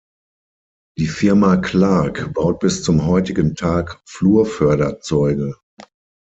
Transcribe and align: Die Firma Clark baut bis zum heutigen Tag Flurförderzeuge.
Die 0.97 1.05
Firma 1.05 1.57
Clark 1.57 2.33
baut 2.33 2.57
bis 2.59 2.81
zum 2.81 3.05
heutigen 3.05 3.53
Tag 3.53 4.01
Flurförderzeuge. 4.07 5.55